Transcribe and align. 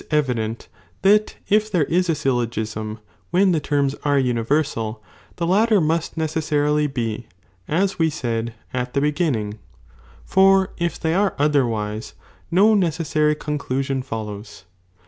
9 0.01 0.07
evident, 0.09 0.67
that 1.03 1.35
if 1.47 1.71
there 1.71 1.83
is 1.83 2.09
a 2.09 2.15
syllogism 2.15 2.97
when 3.29 3.51
the 3.51 3.59
8 3.59 3.93
are 4.03 4.17
universaJ, 4.19 4.97
the 5.35 5.45
latter 5.45 5.79
must 5.79 6.17
necessaiily 6.17 6.91
be, 6.91 7.27
as 7.67 7.99
we 7.99 8.09
said 8.09 8.55
M 8.73 8.87
the 8.93 8.99
beginning,' 8.99 9.59
for 10.25 10.71
if 10.79 10.99
they 10.99 11.13
are 11.13 11.35
otherwise, 11.37 12.15
no 12.49 12.73
necessary 12.73 13.35
(con 13.35 13.59
clusion) 13.59 14.03
follows. 14.03 14.63